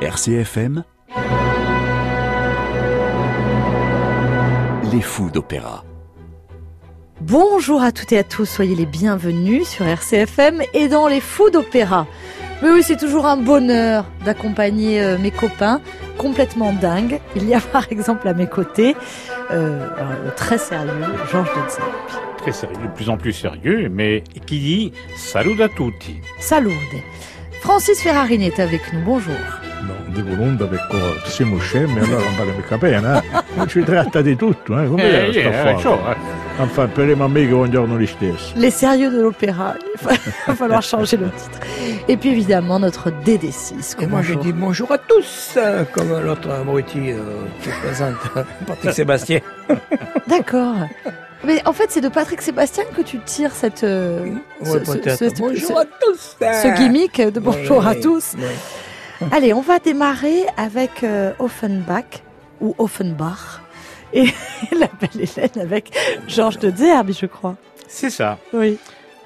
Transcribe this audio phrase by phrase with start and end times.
[0.00, 0.82] RCFM
[4.90, 5.84] Les fous d'opéra.
[7.20, 11.50] Bonjour à toutes et à tous, soyez les bienvenus sur RCFM et dans les fous
[11.50, 12.06] d'opéra.
[12.62, 15.82] Mais oui, c'est toujours un bonheur d'accompagner euh, mes copains
[16.16, 17.20] complètement dingues.
[17.36, 18.96] Il y a par exemple à mes côtés
[19.50, 19.86] euh,
[20.24, 20.90] le très sérieux
[21.30, 21.82] Georges Dutzer.
[22.38, 26.22] Très sérieux, de plus en plus sérieux, mais qui dit salut à tutti.
[26.38, 26.72] Salute.
[27.60, 29.36] Francis Ferrarini est avec nous, bonjour.
[29.82, 33.42] No, di Volonda perché siamo scemi, allora non vale mica bene, eh?
[33.54, 34.86] Non ci tratta di tutto, eh?
[34.86, 35.78] Come Eh, sta eh, fare?
[35.78, 36.16] ciò, eh.
[36.62, 38.52] Enfin, speriamo a me che buongiorno gli stessi.
[38.56, 39.98] Les sérieux de l'opéra, il
[40.46, 41.58] va falloir changer le titre.
[42.08, 43.96] Et puis évidemment notre DD6.
[44.02, 44.42] Et moi, je Bonjour.
[44.42, 47.18] dis bonjour à tous, euh, comme l'autre Moretti euh,
[47.62, 48.16] qui présente
[48.66, 49.40] Patrick Sébastien.
[50.26, 50.74] D'accord.
[51.42, 54.26] Mais en fait, c'est de Patrick Sébastien que tu tires cette, euh,
[54.62, 56.36] ce, Ouais, ce- ce- bonjour ce- à tous.
[56.38, 58.34] ce gimmick de bonjour Oui, à tous.
[58.36, 58.44] oui.
[59.32, 62.22] Allez, on va démarrer avec euh, Offenbach
[62.60, 63.60] ou Offenbach
[64.12, 64.26] et
[64.72, 65.92] la belle Hélène avec
[66.26, 67.56] Georges de Zerbe, je crois.
[67.86, 68.38] C'est ça.
[68.52, 68.76] Oui.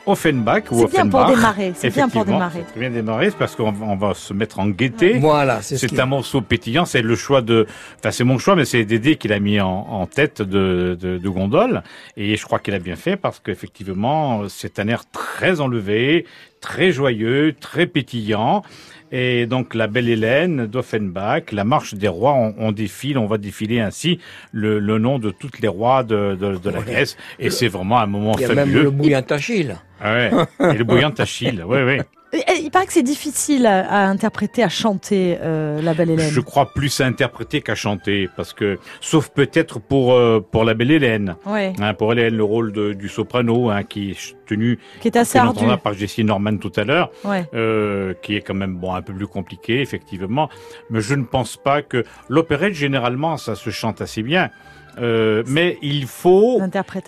[0.07, 1.37] Offenbach ou C'est bien pour Offenbach.
[1.37, 1.73] démarrer.
[1.75, 2.65] C'est bien pour Effectivement, démarrer.
[2.75, 5.19] C'est bien démarrer, c'est parce qu'on va, se mettre en gaieté.
[5.19, 7.67] Voilà, c'est ce C'est un morceau pétillant, c'est le choix de,
[7.99, 11.17] enfin c'est mon choix, mais c'est Dédé qui l'a mis en, en tête de, de,
[11.17, 11.83] de Gondole,
[12.19, 16.27] et je crois qu'il a bien fait parce qu'effectivement c'est un air très enlevé,
[16.61, 18.63] très joyeux, très pétillant,
[19.13, 23.39] et donc la belle Hélène d'Offenbach, la marche des rois, on, on défile, on va
[23.39, 24.19] défiler ainsi
[24.53, 26.85] le, le nom de toutes les rois de, de, de la Ouais.
[26.85, 28.83] Grèce, et c'est vraiment un moment Il y a même fabuleux.
[28.85, 29.77] le bouillant Achille.
[30.01, 30.31] Ah ouais.
[30.73, 32.01] Et le bouillant d'Achille, ouais, ouais.
[32.63, 36.29] Il paraît que c'est difficile à, à interpréter, à chanter euh, la belle Hélène.
[36.31, 40.75] Je crois plus à interpréter qu'à chanter, parce que, sauf peut-être pour euh, pour la
[40.75, 44.79] belle Hélène, Ouais, hein, pour Hélène, le rôle de- du soprano, hein, qui est tenu,
[45.01, 45.59] qui est assez ardu.
[45.59, 47.45] entendra par Jessie Norman tout à l'heure, Ouais.
[47.55, 50.49] euh, qui est quand même bon un peu plus compliqué, effectivement.
[50.91, 54.51] Mais je ne pense pas que l'opérette généralement ça se chante assez bien,
[54.99, 56.59] Euh, mais il faut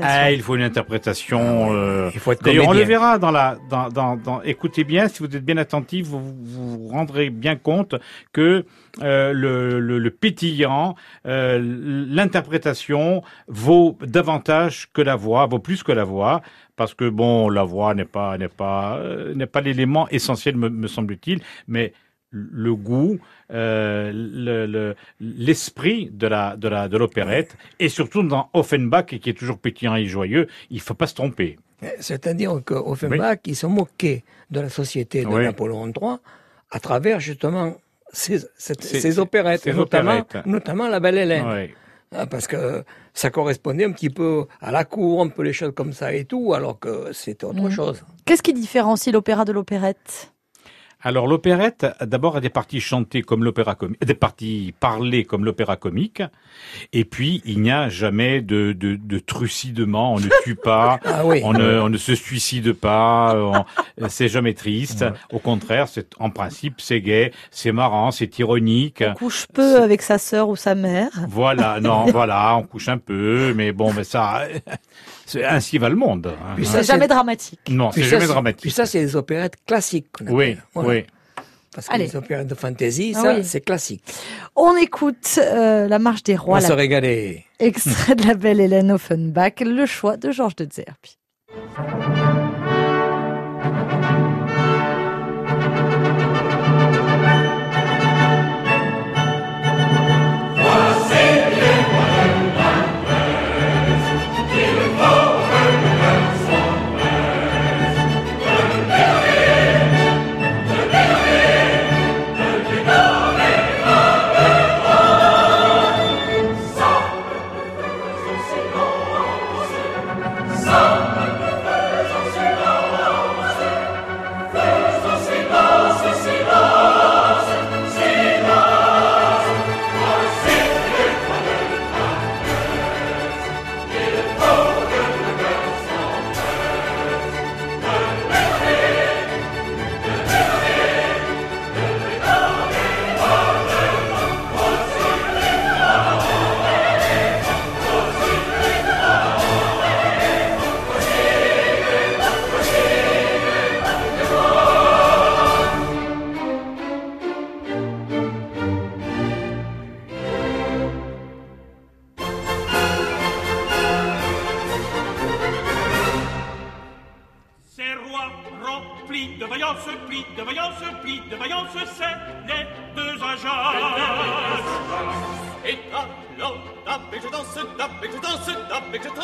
[0.08, 1.72] ah, il faut une interprétation.
[1.72, 5.08] euh, Il faut être D'ailleurs, on le verra dans la, dans, dans, dans- écoutez bien,
[5.08, 7.94] si vous êtes bien attentif, vous vous vous rendrez bien compte
[8.32, 8.64] que
[9.02, 10.94] euh, le, le, le pétillant,
[11.26, 11.60] euh,
[12.08, 16.42] l'interprétation vaut davantage que la voix, vaut plus que la voix,
[16.76, 20.68] parce que bon, la voix n'est pas n'est pas euh, n'est pas l'élément essentiel, me,
[20.68, 21.92] me semble-t-il, mais
[22.30, 23.18] le goût,
[23.52, 29.30] euh, le- le- l'esprit de la de la de l'opérette, et surtout dans Offenbach, qui
[29.30, 31.58] est toujours pétillant et joyeux, il faut pas se tromper.
[32.00, 35.44] C'est-à-dire qu'Offenbach, il se moquait de la société de Oui.
[35.44, 36.16] Napoléon III
[36.70, 37.74] à travers justement
[38.12, 40.46] ces, cette- Ces- opérettes, ces notamment, opérettes.
[40.46, 41.68] notamment La Belle Hélène.
[42.12, 45.72] Hein, parce que ça correspondait un petit peu à la cour, un peu les choses
[45.74, 47.70] comme ça et tout, alors que c'était autre Mhm.
[47.70, 48.04] chose.
[48.24, 50.32] Qu'est-ce qui différencie l'opéra de l'opérette?
[51.02, 55.76] Alors l'opérette, d'abord, a des parties chantées comme l'opéra comique, des parties parlées comme l'opéra
[55.76, 56.22] comique,
[56.92, 61.24] et puis il n'y a jamais de, de, de trucidement, on ne tue pas, Ah
[61.24, 61.42] oui.
[61.44, 63.66] on ne, on ne se suicide pas,
[64.08, 65.04] c'est jamais triste.
[65.32, 69.04] Au contraire, c'est en principe c'est gai, c'est marrant, c'est ironique.
[69.06, 71.10] On couche peu avec sa sœur ou sa mère.
[71.28, 74.48] Voilà, non, voilà, on couche un peu, mais bon, mais ça,
[75.26, 76.28] c'est ainsi va le monde.
[76.28, 76.56] hein.
[76.62, 77.60] C'est jamais dramatique.
[77.68, 78.62] Non, c'est ça, jamais dramatique.
[78.62, 80.06] Puis ça, c'est les opérettes classiques.
[80.30, 80.56] oui.
[80.72, 80.88] Voilà.
[80.88, 81.04] oui.
[81.74, 82.06] Parce que Allez.
[82.06, 83.44] les opérettes de fantasy, Ah ça, oui.
[83.44, 84.02] c'est classique.
[84.54, 87.44] On écoute euh, La Marche des On Rois, va la- se régaler.
[87.58, 91.18] extrait de la belle Hélène Offenbach, le choix de Georges de Zerbi.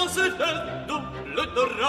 [0.03, 1.83] Danse le double.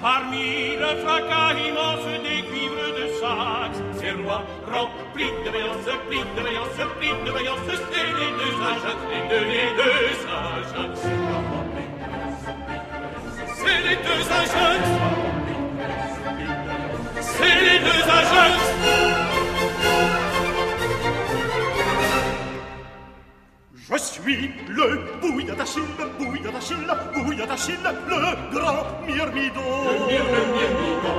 [0.00, 6.42] Parmi le fracas immense des cuivres de saxe, ces rois remplis de vaillance, plis de
[6.42, 11.06] vaillance, plis de vaillance, c'est les deux agences, les deux, les deux agences.
[13.56, 14.92] C'est les deux agences.
[17.20, 19.25] C'est les deux agences.
[24.26, 25.82] Je suis le bouillant d'Achille,
[26.18, 27.78] bouillant d'Achille, bouillant d'Achille,
[28.08, 29.60] le grand myrmidon.
[29.84, 31.18] Le myrmidon.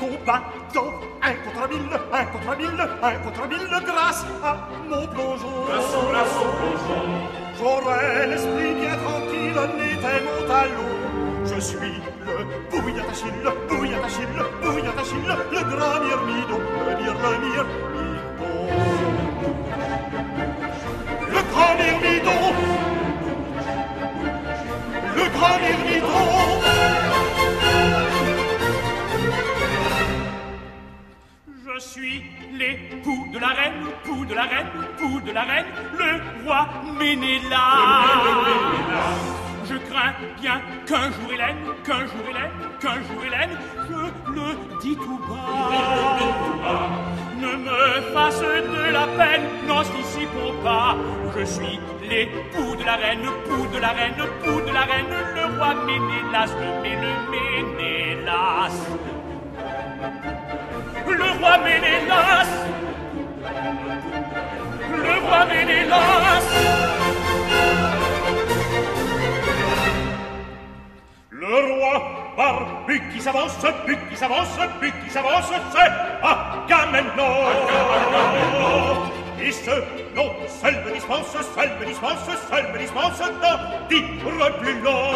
[0.00, 5.66] Combattant un contre mille, un contre mille, un contre mille, grâce à mon plongeon.
[5.66, 5.94] Grâce,
[6.36, 7.02] au plongeon.
[7.58, 10.90] J'aurais l'esprit bien tranquille, n'était mon talon.
[11.44, 12.36] Je suis le
[12.70, 18.07] bouillant d'Achille, bouillant d'Achille, bouillant d'Achille, le grand myrmidon, le myr, le myrmidon.
[25.16, 25.58] Le grand.
[31.64, 32.22] Je suis
[32.52, 33.72] l'époux de la reine,
[34.04, 34.66] pou de la reine,
[34.98, 35.66] pou de la reine,
[35.96, 36.68] le roi
[36.98, 37.56] Ménélas.
[39.64, 42.50] Je crains bien qu'un jour Hélène, qu'un jour Hélène,
[42.80, 43.56] qu'un jour Hélène,
[43.88, 45.70] je le dis tout bas,
[47.40, 50.96] ne me fasse de la peine, non, ici pour pas.
[51.36, 55.44] Je suis l'époux de la reine, pou de la reine, pou de la reine, le
[55.56, 58.78] roi Ménélas, le Mé, le Ménélas.
[61.06, 62.50] Le roi Ménélas,
[65.04, 66.27] le roi Ménélas.
[72.38, 73.56] Roi barbu qui s'avance,
[73.86, 75.92] but qui s'avance, but qui s'avance, c'est
[76.22, 77.34] Agamemnon.
[79.40, 79.70] Et ce
[80.16, 82.18] nom seul me dispense, seul me dispense,
[82.50, 83.58] seul me dispense d'en
[83.88, 84.04] dire
[84.60, 85.12] plus long.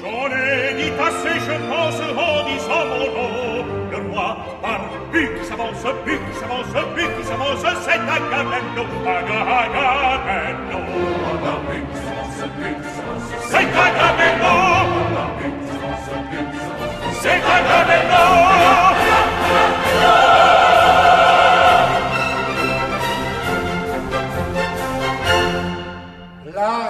[0.00, 3.64] J'en ai dit assez, je pense, en disant mon nom.
[3.90, 8.86] Le roi barbu qui s'avance, but qui s'avance, but qui s'avance, c'est Agamemnon.
[9.06, 10.80] Agamemnon
[12.40, 12.46] La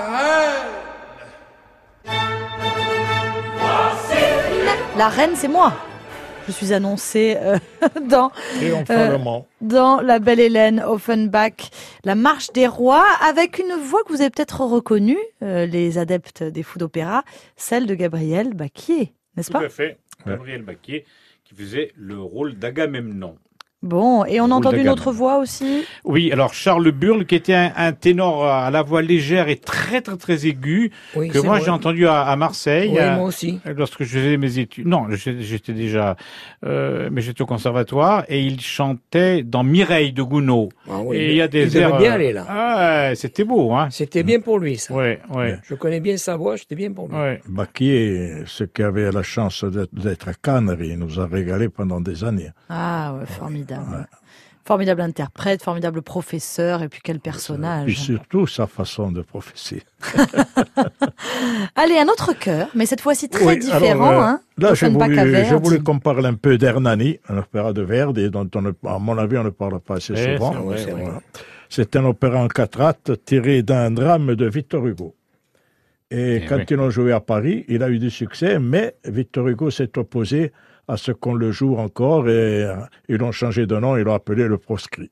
[0.09, 0.67] reine.
[4.97, 5.73] La reine, c'est moi.
[6.51, 7.59] Je suis annoncée euh,
[8.09, 9.47] dans, Triomphalement.
[9.61, 11.71] dans La Belle Hélène Offenbach,
[12.05, 16.43] La Marche des Rois, avec une voix que vous avez peut-être reconnue, euh, les adeptes
[16.43, 17.23] des fous d'opéra,
[17.57, 19.65] celle de Gabriel Baquier, n'est-ce Tout pas?
[19.67, 19.99] à fait.
[20.27, 21.05] Gabriel Baquier
[21.45, 23.37] qui faisait le rôle d'Agamemnon.
[23.83, 25.85] Bon, et on a entendu une autre voix aussi?
[26.05, 30.03] Oui, alors Charles Burle, qui était un, un ténor à la voix légère et très
[30.03, 32.91] très très aiguë, Oui, que moi j'ai entendu à, à Marseille.
[32.93, 33.59] Oui, à- moi aussi.
[33.65, 36.17] Lorsque je faisais mes études, non, j'étais déjà,
[36.67, 40.69] euh, mais j'étais au conservatoire et il chantait dans Mireille de Gounod.
[40.87, 41.97] Ah oui, et il y a des airs.
[41.97, 42.45] bien aller, là.
[42.51, 43.89] Ah, c'était beau, hein.
[43.91, 44.93] C'était bien pour lui, ça.
[44.93, 47.17] Ouais, ouais, Je connais bien sa voix, c'était bien pour lui.
[47.17, 47.41] ouais.
[47.49, 52.03] Baquier, ce qui avait la chance d'être- d'être à Cannes, il nous a régalé pendant
[52.03, 52.51] des années.
[52.69, 53.70] Ah, ouais, formidable.
[54.65, 57.97] Formidable interprète, formidable professeur, et puis quel Puis personnage.
[57.99, 59.83] surtout sa façon de professer.
[61.75, 64.09] Allez, un autre cœur, mais cette fois-ci très Oui, différent.
[64.11, 64.41] alors, euh, hein.
[64.59, 64.73] Là,
[65.25, 65.55] Verdi.
[65.65, 69.39] voulu qu'on parle un peu d'Hernani, un opéra de Verdi, dont on à mon avis,
[69.39, 70.55] on ne parle pas assez souvent.
[71.69, 75.15] C'est un opéra en quatre actes tiré d'un drame de Victor Hugo.
[76.11, 76.65] Et Eh quand oui.
[76.69, 80.53] ils l'ont joué à Paris, il a eu du succès, mais Victor Hugo s'est opposé
[80.91, 82.75] à ce qu'on le joue encore et euh,
[83.09, 85.11] ils l'ont changé de nom, ils l'ont appelé le proscrit.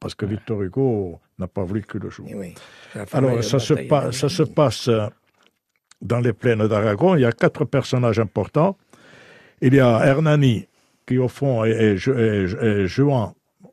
[0.00, 2.26] Parce que Victor Hugo n'a pas voulu que le joue.
[2.34, 2.54] Oui.
[3.06, 5.06] Fameuse Alors, ça se, pa- ça se passe euh,
[6.02, 7.14] dans les plaines d'Aragon.
[7.16, 8.76] Il y a quatre personnages importants.
[9.62, 10.66] Il y a Hernani,
[11.06, 13.32] qui au fond est, est, est- est Juan,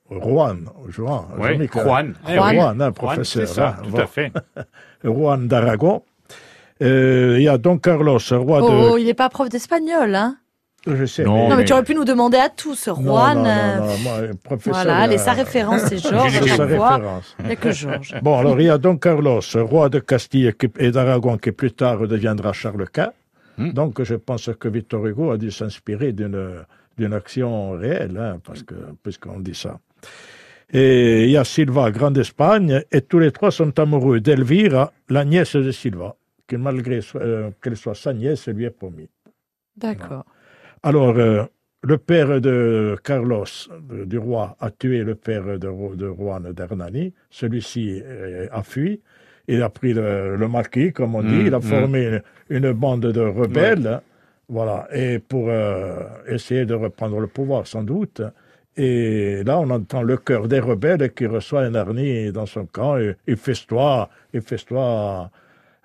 [0.09, 1.25] Juan, Juan.
[1.37, 1.55] Juan.
[1.59, 2.13] Eh Juan.
[2.25, 2.33] oui.
[2.33, 3.25] Juan, hein, Juan, professeur.
[3.47, 4.05] c'est ça, hein, tout voilà.
[4.05, 4.31] à fait.
[5.03, 6.03] Juan d'Aragon.
[6.81, 8.99] Euh, il y a Don Carlos, roi Oh, de...
[8.99, 10.37] il n'est pas prof d'espagnol, hein
[10.85, 13.37] Je sais, Non, mais- Non, mais mais- tu aurais pu nous demander à tous, Juan.
[13.37, 14.13] non, euh, non, non, moi,
[14.43, 16.45] professeur, Voilà, il allez, sa référence, c'est Georges.
[16.57, 17.35] Sa référence.
[17.39, 18.15] Il n'y a que Georges.
[18.21, 22.05] Bon, alors il y a Don Carlos, roi de Castille et d'Aragon, qui plus tard
[22.07, 23.13] deviendra Charles Quint.
[23.57, 23.71] Hmm.
[23.71, 26.65] Donc je pense que Victor Hugo a dû s'inspirer d'une
[26.97, 29.79] d'une action réelle, hein, parce que puisqu'on dit ça.
[30.71, 35.23] Et il y a Silva, Grand d'Espagne, et tous les trois sont amoureux d'Elvira, la
[35.23, 36.15] nièce de Silva,
[36.47, 39.07] qui malgré euh, qu'elle soit sa nièce, lui est promis.
[39.77, 40.25] D'accord.
[40.83, 41.43] Alors, euh,
[41.81, 43.45] le père de Carlos,
[43.89, 47.13] de- du roi, a tué le père de, Juan d'Hernani.
[47.29, 49.01] Celui-ci euh, a fui.
[49.47, 51.35] Il a pris le, le maquis, comme on dit.
[51.43, 51.61] Mm, Il a mm.
[51.61, 52.05] formé
[52.49, 54.01] une, une bande de rebelles.
[54.49, 54.87] Voilà.
[54.93, 58.21] Et pour euh, essayer de reprendre le pouvoir, sans doute.
[58.75, 62.97] Et là, on entend le cœur des rebelles qui reçoit Hernani dans son camp.
[62.97, 65.29] Et il festoie, il festoie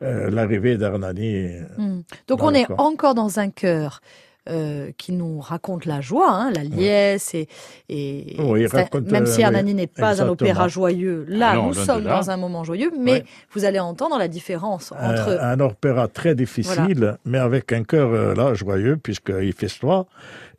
[0.02, 1.59] euh, l'arrivée d'Hernani.
[1.76, 2.00] Hmm.
[2.26, 4.00] Donc on est encore dans un chœur
[4.49, 7.49] euh, qui nous raconte la joie, hein, la liesse et,
[7.88, 10.33] et Oui, il c'est- raconte, même euh, si Hernani oui, n'est pas un exactement.
[10.33, 12.17] opéra joyeux, là Ah non, nous sommes là.
[12.21, 16.35] dans un moment joyeux, mais vous allez entendre la différence entre un, un opéra très
[16.35, 20.07] difficile, mais avec un cœur euh, là joyeux, puisqu'il festoie.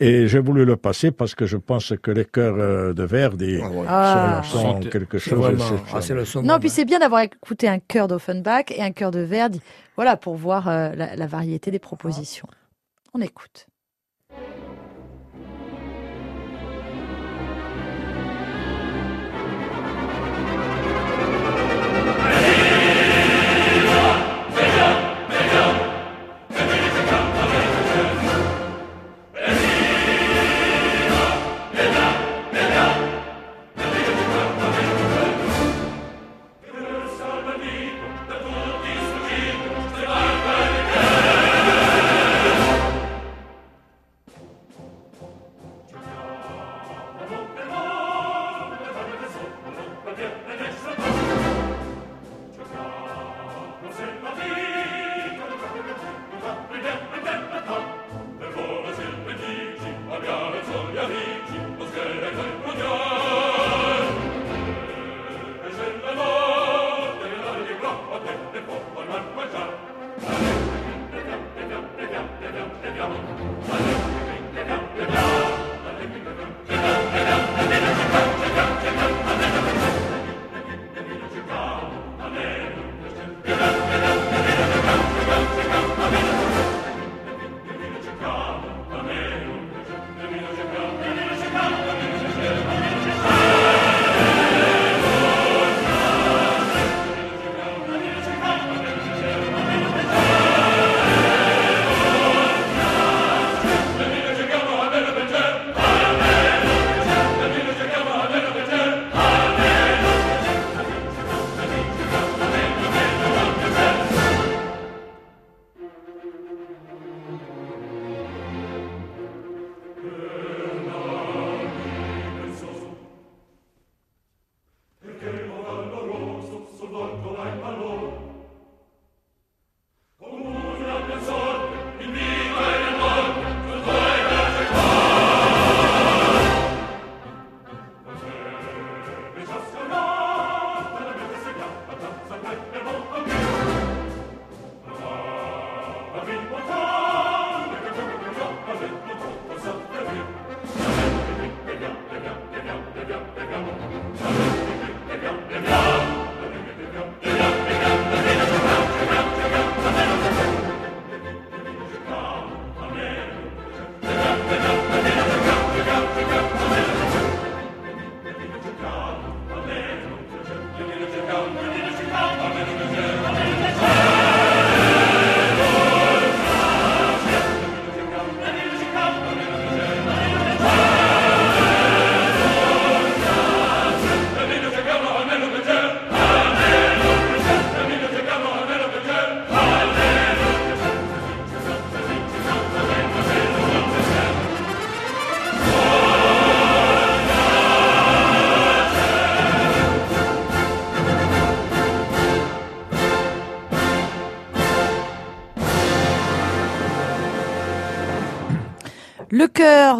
[0.01, 3.59] Et j'ai voulu le passer parce que je pense que les chœurs euh, de Verdi
[3.61, 3.85] Ah ouais.
[3.87, 4.41] Ah.
[4.45, 6.41] sont, quelque chose vraiment, ah, le.
[6.41, 9.59] Non, puis c'est bien d'avoir écouté un chœur d'Offenbach et un chœur de Verdi.
[9.97, 12.47] Voilà, pour voir euh, la, la variété des propositions.
[13.13, 13.67] On écoute.
[14.29, 14.78] Thank you.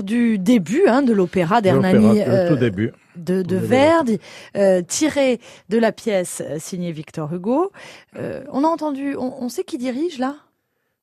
[0.03, 2.91] Du début hein, de l'opéra d'Hernani euh, de, de début.
[3.15, 4.19] Verdi,
[4.55, 7.71] euh, tiré de la pièce euh, signée Victor Hugo.
[8.15, 10.35] Euh, on a entendu, on, on sait qui dirige là?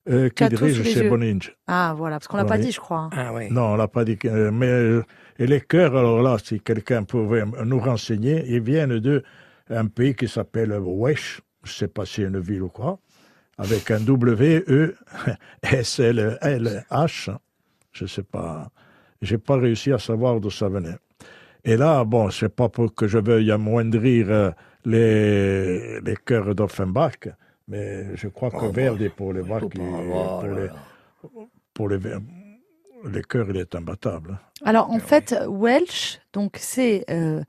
[0.09, 1.09] Euh, qui dirige chez.
[1.09, 1.57] Boninge.
[1.67, 2.99] Ah voilà, parce qu'on l'a pas dit, je crois.
[2.99, 3.11] hein.
[3.13, 3.49] Ah oui.
[3.51, 4.17] Non, on l'a pas dit.
[4.25, 5.03] euh, Mais euh,
[5.39, 9.25] et les chœurs, alors là, si quelqu'un pouvait nous renseigner, ils viennent de
[9.69, 13.01] un pays qui s'appelle Wesh, je sais pas si c'est une ville ou quoi,
[13.59, 14.95] avec un W E
[15.63, 17.37] S L L H,
[17.93, 18.71] je sais pas.
[19.23, 20.97] J'ai pas réussi à savoir d'où ça venait.
[21.65, 24.51] Et là, bon, c'est pas pour que je veuille amoindrir euh,
[24.85, 27.29] les, les chœurs d'Offenbach,
[27.69, 29.69] mais je crois que Oh, Verdi, pour les pas avoir,
[30.41, 30.73] pour les, là.
[31.75, 31.99] pour les,
[33.05, 34.39] le cœur, il est imbattable.
[34.65, 37.43] Alors en fait, Welsh, donc c'est euh,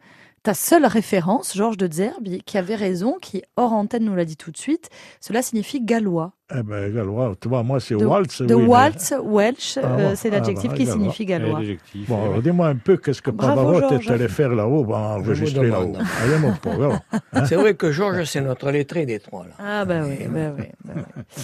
[0.44, 4.38] ta seule référence, Georges de Zerbe, qui avait raison, qui hors antenne nous l'a dit
[4.38, 4.90] tout de suite.
[5.22, 6.34] Cela signifie gallois.
[6.50, 8.42] Eh ben, gallois, tu vois, moi, c'est waltz.
[8.42, 10.98] De oui, mais- waltz, Welsh, Ah, euh, c'est Ah, l'adjectif bah, qui gallois.
[11.02, 11.60] signifie gallois.
[11.60, 15.68] l'adjectif, Bon, alors, dis-moi un peu qu'est-ce que Pavarotti est allé faire là-haut, va enregistrer
[15.68, 15.88] là-haut.
[15.92, 16.08] demande.
[16.24, 17.02] Allez, mon pauvre.
[17.48, 19.44] C'est vrai que Georges, c'est notre lettré des trois.
[19.44, 19.52] Là.
[19.60, 21.44] Ah bah oui, bah oui, bah oui.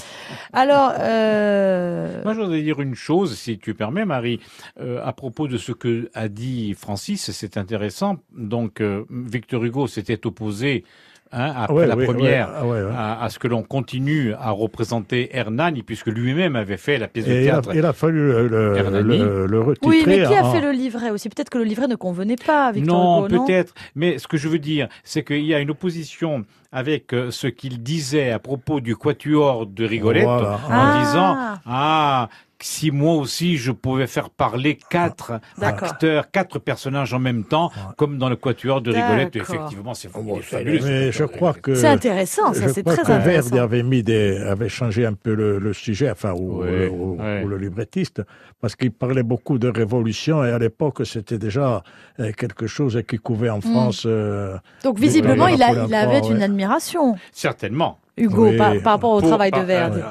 [0.53, 4.39] Alors, euh, Moi, je voudrais dire une chose, si tu permets, Marie,
[4.79, 8.19] euh, à propos de ce que a dit Francis, c'est intéressant.
[8.37, 10.85] Donc, euh, Victor Hugo s'était opposé
[11.33, 12.91] hein, après Ouais, la ouais, première ouais, ah ouais, ouais.
[12.95, 17.25] À, à ce que l'on continue à représenter Hernani, puisque lui-même avait fait la pièce
[17.25, 17.69] de Et il a, théâtre.
[17.75, 19.17] il a fallu le, le, Hernani.
[19.19, 19.89] le, le retitrer.
[19.89, 21.29] oui, mais qui a en- fait le livret aussi?
[21.29, 23.45] Peut-être que le livret ne convenait pas à Victor non, Hugo, non?
[23.45, 23.73] peut-être.
[23.95, 27.47] Mais ce que je veux dire, c'est qu'il y a une opposition avec euh, ce
[27.47, 30.55] qu'il disait à propos du quatuor de Rigolette, Voilà.
[30.55, 30.99] en Ah.
[31.03, 32.29] disant ah
[32.65, 38.17] si moi aussi je pouvais faire parler quatre acteurs, quatre personnages en même temps, comme
[38.17, 40.79] dans le quatuor de Rigolette, effectivement, c'est Oh, bon, fabuleux.
[40.81, 41.61] Mais je quatuor de crois Rigolette.
[41.61, 41.75] que.
[41.75, 43.57] C'est intéressant, ça, je c'est crois très que Verdi intéressant.
[43.57, 47.43] avait mis des, avait changé un peu le, le sujet, enfin, ou, Ouais, ou- ouais.
[47.43, 48.21] ou le librettiste,
[48.61, 51.83] parce qu'il parlait beaucoup de révolution et à l'époque c'était déjà
[52.21, 53.55] euh, quelque chose qui couvait Mm.
[53.55, 54.03] en France.
[54.05, 56.43] euh, Donc visiblement, il, a, il avait une ouais.
[56.63, 57.99] Admiration, Certainement.
[58.17, 58.57] Hugo, Oui.
[58.57, 59.99] par, par rapport au Pour- travail de Verdi.
[59.99, 60.03] euh,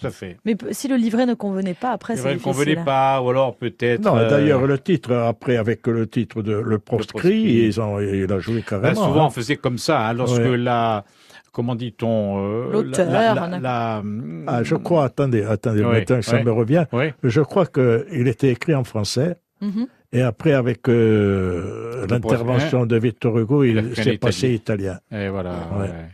[0.00, 0.38] tout à fait.
[0.46, 2.52] Mais si le livret ne convenait pas, après, C'est vrai, ne difficile.
[2.64, 4.02] convenait pas, ou alors peut-être.
[4.02, 7.42] Non, euh, d'ailleurs, le titre, après, avec le titre de Le Proscrit, Proscrit.
[7.66, 8.94] ils ont, il a joué ben, carrément.
[9.06, 9.26] souvent, hein.
[9.26, 10.56] on faisait comme ça, hein, lorsque Ouais.
[10.56, 11.04] la.
[11.52, 14.02] Comment dit-on euh, L'auteur, la- la-
[14.46, 16.44] Ah, je crois, attendez, attendez, Oui, maintenant que ça oui.
[16.44, 17.06] me revient, Oui.
[17.24, 19.34] je crois qu'il était écrit en français.
[19.60, 19.88] Mhm.
[20.12, 24.98] Et après, avec euh, l'intervention de Victor Hugo, Il s'est passé italien.
[25.12, 25.52] Et voilà.
[25.72, 25.82] Ouais.
[25.82, 26.08] ouais.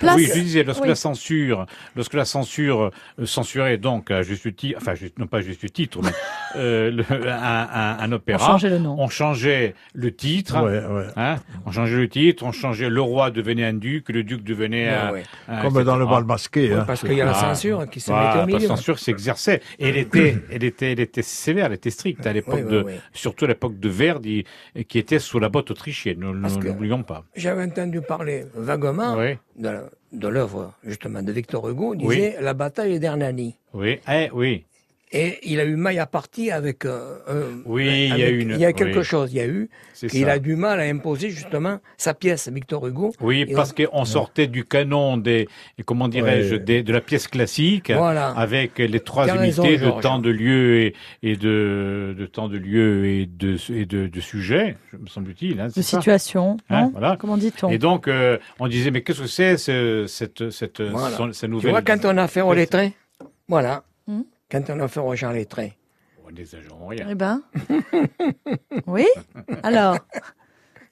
[0.00, 0.88] Place- Oui, je disais, lorsque oui.
[0.88, 2.90] la censure, lorsque la censure
[3.20, 6.10] euh, censurait donc à juste titre, enfin juste, non pas juste titre, mais
[6.56, 8.96] euh, le- un, un, un On opéra, changeait le nom.
[8.98, 11.06] on changeait le titre, Ouais, ouais.
[11.16, 14.88] hein, on changeait le titre, on changeait le roi devenait un duc, le duc devenait
[14.88, 15.22] Ouais, un, ouais.
[15.48, 16.70] un- Comme dans le bal masqué.
[16.70, 16.84] Ouais, hein.
[16.86, 17.54] parce qu'il y a la Ah.
[17.54, 19.60] censure qui se Voilà, mettait au la censure s'exerçait.
[19.78, 23.44] Et elle était, elle était, elle était sévère, elle était stricte à l'époque de, surtout
[23.44, 24.44] à l'époque de Verdi,
[24.88, 26.20] qui était sous la botte autrichienne.
[26.62, 27.24] L'oublions pas.
[27.36, 33.56] J'avais entendu parler vaguement Oui, de, l'œuvre justement de Victor Hugo, disait la bataille d'Hernani.
[33.74, 34.64] oui, eh, oui.
[35.12, 36.84] Et il a eu maille à partie avec.
[36.84, 39.04] euh, un- Oui, il y a une- Il y a quelque oui.
[39.04, 39.32] chose.
[39.32, 40.06] Il y a eu ça.
[40.30, 43.12] a du mal à imposer justement sa pièce, Victor Hugo.
[43.20, 45.48] Oui, parce qu'on sortait du canon des,
[45.84, 46.82] comment dirais-je, Ouais.
[46.84, 48.28] de la pièce classique, Voilà.
[48.30, 50.02] avec les trois raison, unités de Georges.
[50.02, 50.94] temps, de lieu et,
[51.24, 55.58] et de, de temps, de lieu et de, et de, de sujet, me semble-t-il.
[55.60, 57.16] Hein, De ça situation, Hein, voilà.
[57.18, 61.16] Comment dit-on Et donc, euh, on disait, mais qu'est-ce que c'est, ce- cette, cette, Voilà.
[61.32, 62.92] cette Tu nouvelle vois, quand on a affaire aux lettrés,
[63.48, 63.82] voilà.
[64.06, 64.20] Hmm.
[64.50, 65.76] Quand on a affaire aux gens lettrés.
[66.26, 67.06] On n'exagérons rien.
[67.10, 67.42] Eh ben.
[68.86, 69.06] oui
[69.62, 69.96] Alors,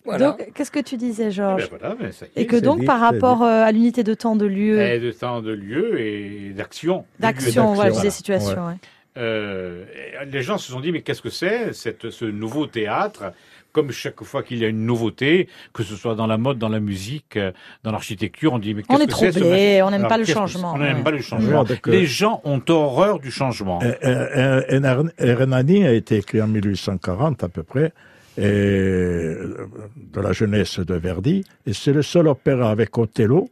[0.04, 0.30] Voilà.
[0.30, 2.56] donc, qu'est-ce que tu disais, Eh ben Georges voilà, ben ça y est, Et que
[2.56, 5.42] c'est donc, dit, par rapport euh, à l'unité de temps, de lieu, et de temps,
[5.42, 7.04] de lieu et d'action.
[7.20, 8.08] D'action, voilà, je voilà.
[8.08, 8.66] disais situation.
[8.66, 8.74] ouais.
[9.16, 9.84] Euh,
[10.30, 13.32] les gens se sont dit, mais qu'est-ce que c'est, cette, ce nouveau théâtre?
[13.72, 16.68] Comme chaque fois qu'il y a une nouveauté, que ce soit dans la mode, dans
[16.68, 17.52] la musique, euh,
[17.84, 20.18] dans l'architecture, on dit, mais On qu'est-ce est que c'est ce machin on n'aime pas
[20.18, 20.72] le changement.
[20.74, 21.64] c'est On n'aime pas le changement.
[21.86, 23.80] Les gens ont horreur du changement.
[23.82, 27.92] Euh, euh, euh, Hernani a été écrit en 1840 à peu près,
[28.36, 33.50] et, de la jeunesse de Verdi, et c'est le seul opéra avec Othello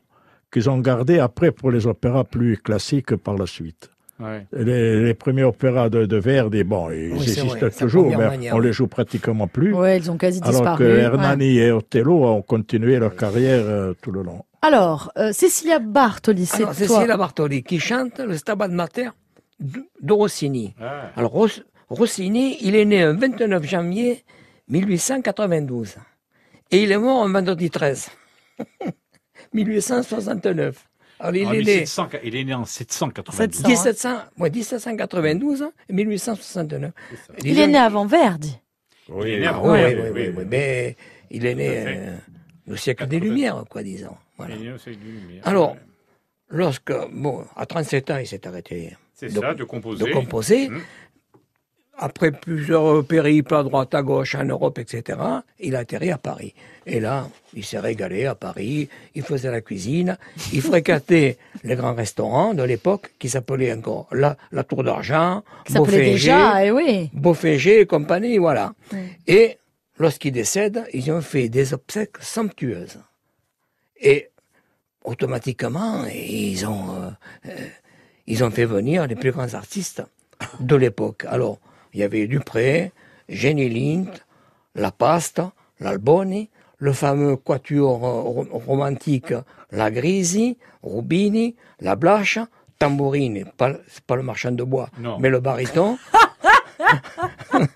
[0.53, 3.91] qu'ils ont gardé après pour les opéras plus classiques par la suite.
[4.19, 4.47] Ouais.
[4.53, 8.59] Les, les premiers opéras de, de Verdi, bon, ils Oui, existent toujours, mais manière, on
[8.59, 9.75] les joue pratiquement plus.
[9.75, 10.79] Ouais, ils ont quasi Alors disparu.
[10.79, 11.01] que ouais.
[11.03, 14.45] Hernani et Othello ont continué leur carrière euh, tout le long.
[14.63, 16.87] Alors, euh, Cécilia Bartoli, c'est Alors, toi.
[16.87, 19.11] Cécilia Bartoli qui chante le Stabat Mater
[19.61, 20.75] de de Rossini.
[20.81, 21.11] Ah.
[21.15, 24.25] Alors, Ros- Rossini, il est né le 29 janvier
[24.69, 25.97] 1892.
[26.71, 28.09] Et il est mort un vendredi 13.
[29.53, 30.85] 1869.
[31.19, 33.37] Alors, il est né 1700 il est né en 792.
[33.63, 33.69] 700.
[33.69, 36.93] 1700, ouais, 1792 et 1869.
[37.45, 38.59] Il est né avant Verdi.
[39.09, 40.97] Il est né Ah, avant oui, Verdi, oui, oui, oui, mais
[41.31, 42.17] il est né euh,
[42.73, 43.31] au siècle des 80.
[43.31, 44.17] Lumières, quoi, disons.
[44.37, 44.55] Voilà.
[44.57, 45.43] Il est né au siècle des Lumières.
[45.47, 45.77] Alors,
[46.49, 50.05] lorsque, bon, à 37 ans, il s'est arrêté c'est de- ça, de composer.
[50.05, 50.69] de composer.
[50.69, 50.83] Hum.
[51.99, 55.19] Après plusieurs périples à droite, à gauche, en Europe, etc.,
[55.61, 56.55] il a atterri à Paris.
[56.85, 60.19] Et là, il s'est régalé à Paris, il faisait la cuisine,
[60.53, 65.43] il fréquentait les grands restaurants de l'époque, qui s'appelaient encore la, la Tour d'Argent,
[65.89, 67.11] déjà, eh oui.
[67.15, 68.75] Beaufégé et compagnie, voilà.
[69.27, 69.59] Et
[69.99, 72.99] lorsqu'il décède, ils ont fait des obsèques somptueuses.
[74.01, 74.29] Et
[75.03, 77.11] automatiquement, ils ont, euh,
[77.47, 77.69] euh,
[78.27, 80.03] ils ont fait venir les plus grands artistes
[80.61, 81.25] de l'époque.
[81.27, 81.59] Alors,
[81.97, 82.93] il y avait Dupré,
[83.31, 84.11] Jenny Lind,
[84.75, 89.33] La Pasta, l'Alboni, le fameux quatuor euh, ro- romantique
[89.71, 92.39] La Grisi, Rubini, La Blache,
[92.79, 93.73] Tambourini, pas,
[94.07, 95.19] pas le marchand de bois, Non.
[95.19, 95.97] mais le baryton.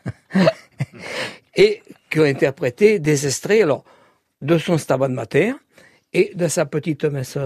[1.57, 3.85] et qui ont interprété des extraits alors,
[4.43, 5.55] de son Stabat Mater
[6.13, 7.39] et de sa petite messe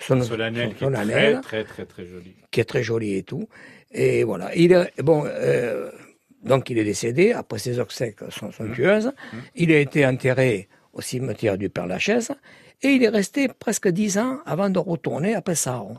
[0.00, 2.34] son- Solennel, qui est solennelle très, très, très, très joli.
[2.50, 3.48] qui est très joli et tout.
[3.90, 4.54] Et voilà.
[4.54, 5.90] Il est, bon, euh,
[6.44, 9.12] donc il est décédé après ses obsèques sont somptueuses.
[9.54, 12.32] Il a été enterré au cimetière du Père Lachaise
[12.82, 15.98] et il est resté presque dix ans avant de retourner à Pessaro.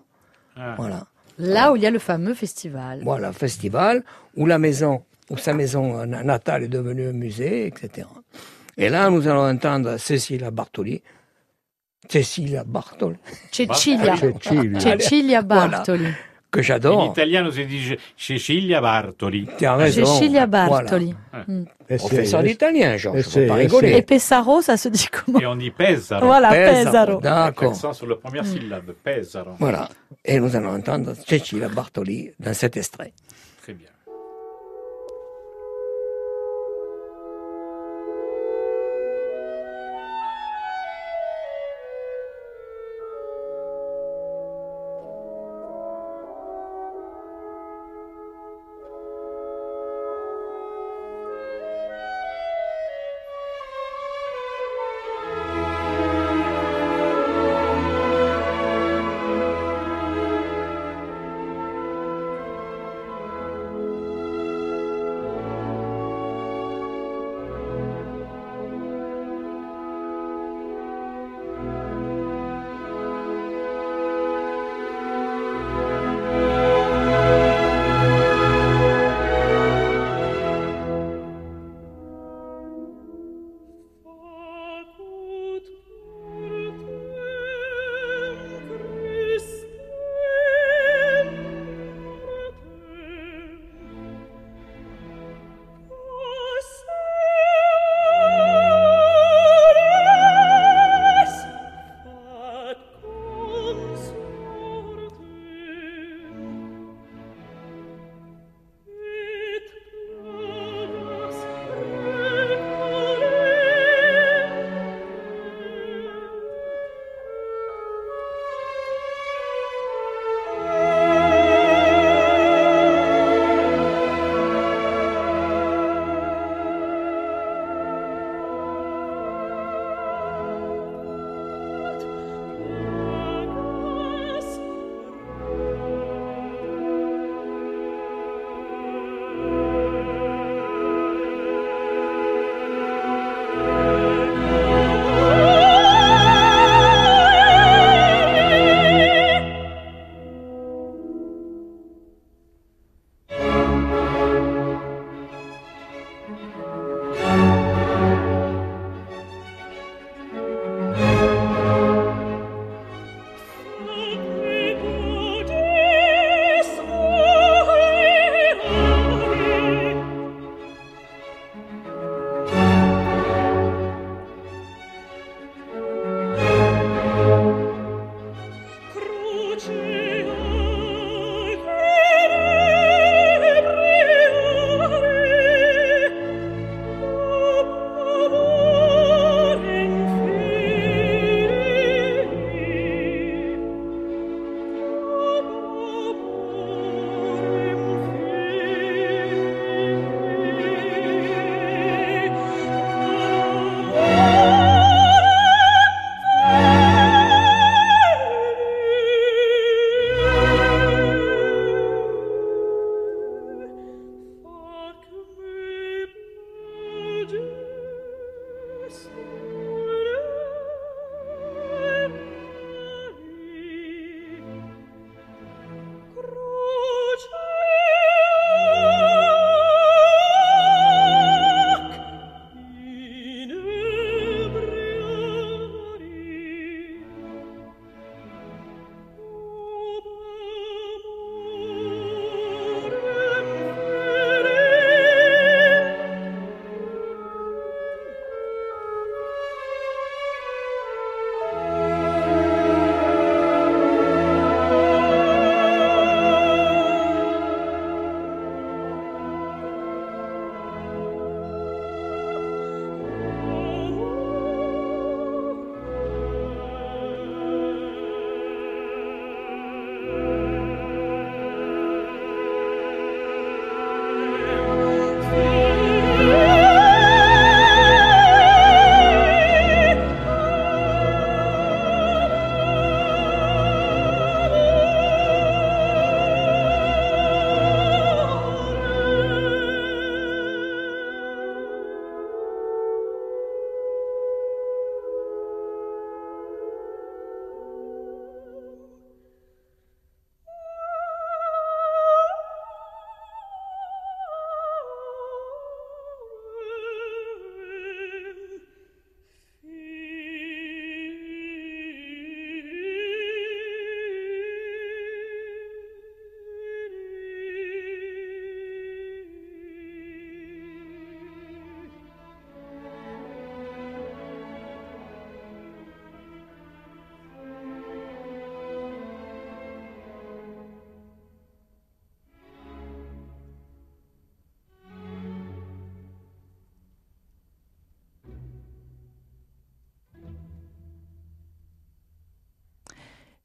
[0.56, 0.75] Ah.
[0.77, 1.08] Voilà.
[1.38, 3.01] Là où il y a le fameux festival.
[3.04, 4.04] Voilà, festival
[4.36, 8.08] où la maison, où sa maison natale est devenue un musée, etc.
[8.77, 11.01] Et là, nous allons entendre Cecilia Bartoli.
[12.10, 13.17] Cecilia Bartoli,
[13.51, 14.15] Cecilia.
[14.17, 14.80] Cecilia.
[14.80, 15.84] Cecilia Voilà.
[16.52, 17.06] Que In j'adore.
[17.12, 19.48] italien, si dice Cecilia Bartoli.
[19.58, 20.06] Tu as raison.
[20.06, 20.68] Cecilia Voilà.
[20.70, 21.16] Bartoli.
[21.98, 23.68] Professeur d'italien, Georges, faut Essaye, pas essaye.
[23.68, 23.98] rigoler.
[23.98, 26.26] Et Pesaro, ça se dit comment Et on dit Pesaro.
[26.26, 26.86] Voilà, Pesaro.
[26.92, 27.22] Pesaro.
[27.22, 27.72] D'accord.
[27.72, 28.92] Accent sur la première syllabe.
[29.04, 29.52] Pesaro.
[29.60, 29.88] Voilà.
[30.26, 33.14] Et nous allons entendre Cecilia Bartoli dans cet extrait.
[33.64, 33.88] Très bien.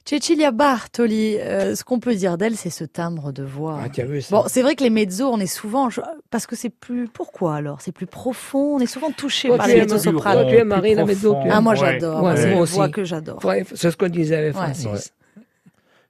[0.09, 3.81] Cecilia Bartoli, euh, ce qu'on peut dire d'elle, c'est ce timbre de voix.
[3.85, 6.01] Ah, tu as vu ça Bon, c'est vrai que les mezzos, on est souvent, je-
[6.31, 7.81] parce que c'est plus, pourquoi alors?
[7.81, 10.43] C'est plus profond, on est souvent touché Toi, par les mezzo-sopranos.
[10.43, 11.79] toi, tu aimes Marie, la mezzo, tu Ah, moi Ouais.
[11.79, 12.75] j'adore, Ouais, Moi, c'est moi une aussi.
[12.77, 13.41] voix que j'adore.
[13.75, 14.63] C'est ce qu'on disait avec Ouais.
[14.63, 15.13] Francis.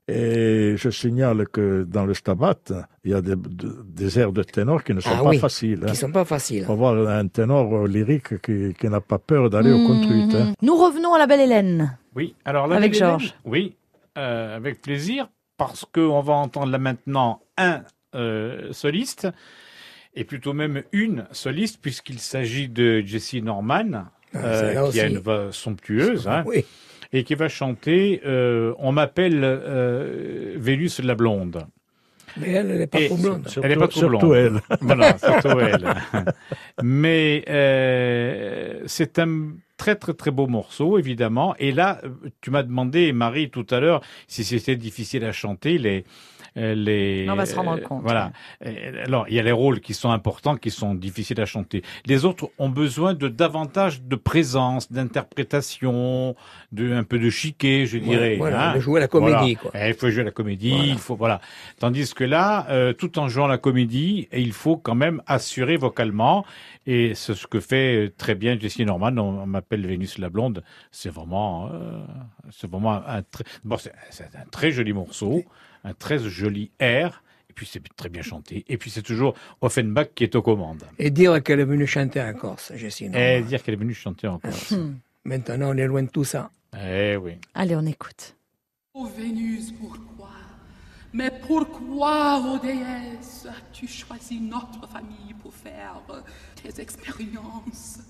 [0.09, 2.55] Et je signale que dans le Stabat,
[3.03, 5.39] il y a des, de- des airs de ténor qui ne sont Ah pas oui,
[5.39, 5.81] faciles.
[5.83, 5.87] hein.
[5.91, 6.59] Qui sont pas faciles.
[6.59, 10.33] Il faut avoir un ténor lyrique qui, qui n'a pas peur d'aller au contrite.
[10.35, 10.45] hein.
[10.51, 10.55] Mhm.
[10.63, 11.99] Nous revenons à la belle Hélène.
[12.15, 13.35] Oui, alors la Avec Belle Hélène, Georges.
[13.45, 13.75] Oui,
[14.17, 17.83] euh, avec plaisir, parce qu'on va entendre là maintenant un
[18.15, 19.29] euh, soliste,
[20.15, 25.19] et plutôt même une soliste, puisqu'il s'agit de Jessie Norman, Ah, euh, qui a une
[25.19, 26.65] voix somptueuse, hein, Oui.
[27.13, 31.67] et qui va chanter euh, On m'appelle euh, Vénus la blonde.
[32.39, 33.49] Mais elle, elle n'est pas Et- trop blonde.
[33.63, 34.37] Elle est pas trop surtout blonde.
[34.71, 34.79] elle.
[34.83, 35.95] Voilà, surtout elle.
[36.83, 41.55] Mais euh, c'est un très très très beau morceau, évidemment.
[41.59, 42.11] Et là, euh,
[42.41, 45.79] tu m'as demandé, Marie, tout à l'heure, si c'était difficile à chanter.
[45.79, 46.05] Les,
[46.57, 48.03] les, On va se rendre euh, compte.
[48.03, 48.33] Voilà.
[48.65, 51.83] Euh, Alors, il y a les rôles qui sont importants, qui sont difficiles à chanter.
[52.07, 56.35] Les autres ont besoin de davantage de présence, d'interprétation,
[56.73, 58.37] de un peu de chiquet, je dirais.
[58.37, 58.75] voilà, hein.
[58.75, 59.55] de jouer la comédie, Voilà.
[59.57, 59.71] quoi.
[59.75, 60.85] Eh, Il faut jouer la comédie, Voilà.
[60.87, 61.41] il faut voilà.
[61.79, 66.45] Tandis que là, euh, tout en jouant la comédie, il faut quand même assurer vocalement.
[66.87, 69.13] Et c'est ce que fait euh, très bien Jessie Norman.
[69.19, 70.63] On, on m'appelle Vénus la blonde.
[70.91, 72.01] C'est vraiment, euh,
[72.51, 75.45] c'est vraiment un, un très, bon, c'est c'est un très joli morceau,
[75.87, 77.23] un très joli air.
[77.49, 78.65] Et puis c'est très bien chanté.
[78.69, 80.85] Et puis c'est toujours Offenbach qui est aux commandes.
[80.99, 83.05] Et dire qu'elle est venue chanter en Corse, Jessie.
[83.07, 83.41] Et Norman.
[83.47, 84.75] dire qu'elle est venue chanter en Corse.
[85.25, 86.51] Maintenant, on est loin de tout ça.
[86.79, 87.33] eh oui.
[87.55, 88.35] Allez, on écoute.
[88.95, 90.31] Ô Vénus, pourquoi?
[91.13, 96.03] Mais pourquoi, ô déesse, as-tu choisi notre famille pour faire
[96.63, 98.01] tes expériences?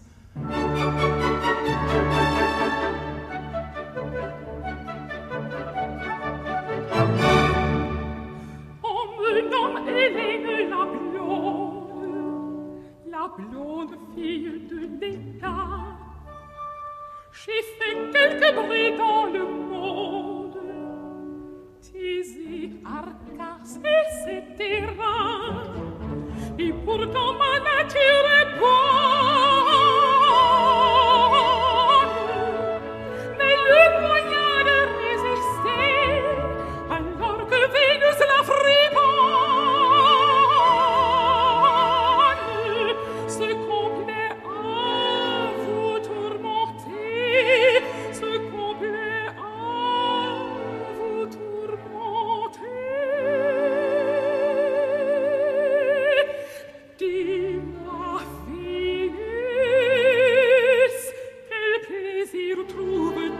[26.59, 29.56] Et pourtant ma nature est bonne.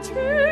[0.09, 0.46] true.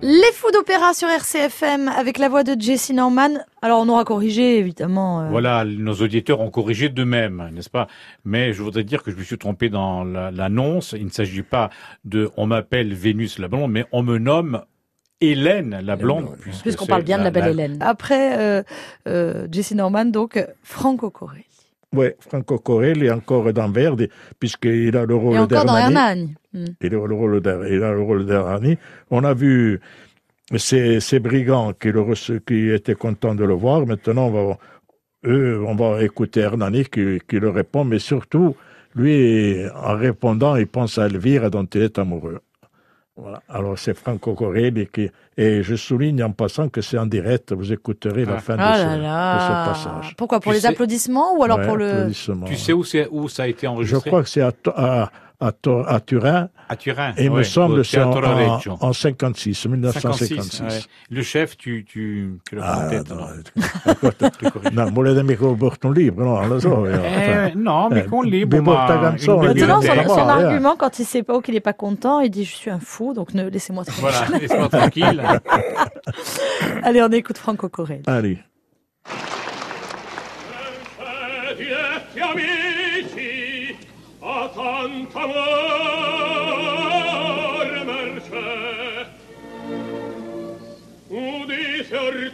[0.00, 3.30] Les fous d'opéra sur RCFM avec la voix de Jessie Norman.
[3.62, 5.22] Alors on aura corrigé évidemment.
[5.22, 7.88] euh, Voilà, nos auditeurs ont corrigé d'eux-mêmes, n'est-ce pas?
[8.24, 10.94] Mais je voudrais dire que je me suis trompé dans la- l'annonce.
[10.96, 11.68] Il ne s'agit pas
[12.04, 14.62] de on m'appelle Vénus la mais on me nomme
[15.20, 16.36] Hélène la blonde.
[16.40, 17.78] puisque Puisqu'on parle bien de la belle la- Hélène.
[17.80, 18.62] Après euh,
[19.08, 21.44] euh, Jessie Norman, donc Franco Corelli.
[21.94, 25.94] Oui, Franco Corelli encore dans Verdi, puisqu'il a le Et rôle encore dans d'Hernani.
[25.94, 26.34] Hernani.
[26.52, 26.74] Hmm.
[26.82, 28.76] Il a le rôle d'Hernani.
[29.10, 29.80] On a vu
[30.56, 32.04] ces, ces brigands qui, le
[32.40, 33.86] qui étaient contents de le voir.
[33.86, 34.58] Maintenant, on va,
[35.26, 38.54] eux, on va écouter Hernani qui, qui le répond, mais surtout,
[38.94, 42.40] lui, en répondant, il pense à Elvire dont il est amoureux.
[43.20, 43.42] Voilà.
[43.48, 47.72] Alors, c'est Franco Corelli qui, et je souligne en passant que c'est en direct, vous
[47.72, 48.38] écouterez la Ah.
[48.38, 50.14] fin de, Ah ce, là de ce passage.
[50.16, 50.38] Pourquoi?
[50.38, 51.90] Pour Tu les sais- applaudissements ou alors Ouais, pour le...
[51.90, 52.46] applaudissements.
[52.46, 54.08] Tu sais où, c'est- où ça a été Je enregistré?
[54.10, 55.52] crois que c'est à, à, à,
[55.86, 57.12] à Turin, À Turin.
[57.16, 60.28] et il me ouais, semble c'est en, en, en 56, 1956.
[60.28, 60.80] 56, ouais.
[61.10, 63.08] Le chef, tu, tu, tu l'as Ah, tête.
[63.08, 63.16] no,
[64.74, 64.84] non?
[64.84, 66.86] no, volete mica porto un libro, no, lo so.
[66.86, 70.44] Eh, non, mais eh, qu'on porta bah, Maintenant, son, son ouais.
[70.44, 72.80] argument, quand il sait pas ou qu'il est pas content, il dit je suis un
[72.80, 74.02] fou, donc ne laissez-moi tranquille.
[74.10, 75.22] Voilà, laisse-moi tranquille.
[76.82, 78.02] Allez, on écoute Franco Corelli.
[78.06, 78.38] Allez.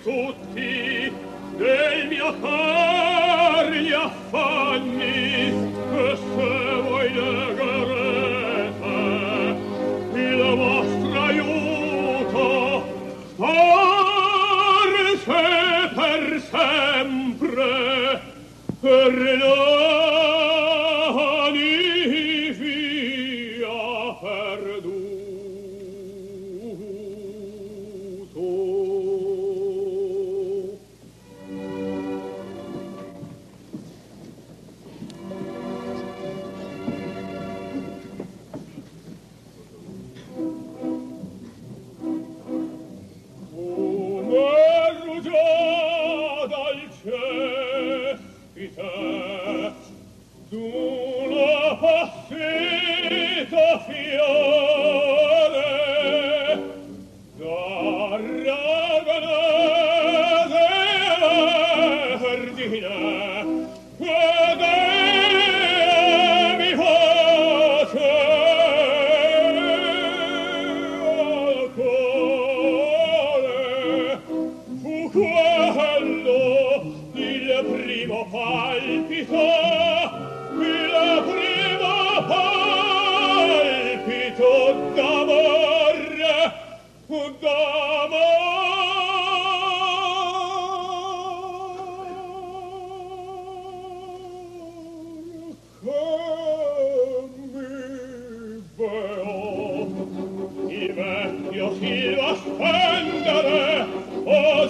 [0.05, 1.11] Tutti
[1.57, 2.84] del mio cor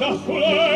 [0.05, 0.74] da sola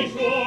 [0.00, 0.39] dich nur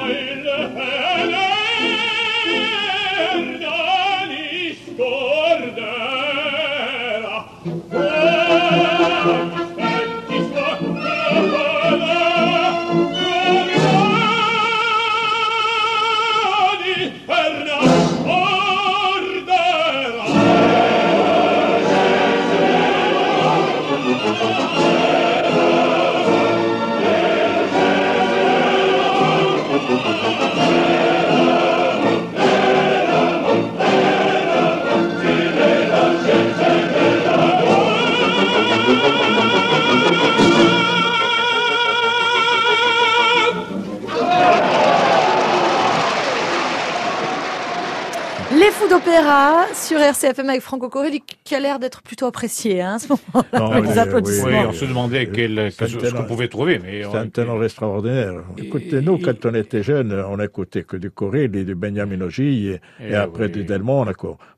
[49.73, 53.59] Sur RCFM avec Franco Corelli qui a l'air d'être plutôt apprécié hein, à ce moment-là.
[53.59, 54.47] Non, avec les applaudissements.
[54.47, 57.63] Oui, on se demandait quel, C'est un ce, qu'on pouvait trouver, mais C'est un ténor
[57.63, 58.41] extraordinaire.
[58.57, 62.69] Écoutez, nous, quand on était jeunes, on n'écoutait que du Corelli, et du Benjamin Oggi,
[62.69, 63.51] et, Eh et après oui.
[63.51, 64.03] du Delmont.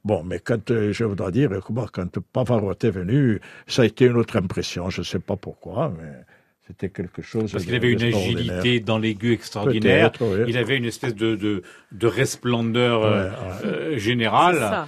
[0.05, 1.49] Bon, mais quand, euh, je voudrais dire,
[1.91, 4.89] quand Pavarotti est venu, ça a été une autre impression.
[4.89, 6.11] Je ne sais pas pourquoi, mais
[6.67, 10.11] c'était quelque chose parce qu'il avait une agilité dans l'aigu extraordinaire.
[10.19, 10.39] Oui.
[10.47, 11.61] Il avait une espèce de, de,
[11.91, 13.65] de resplendeur Ouais, euh, ouais.
[13.65, 14.87] euh, générale.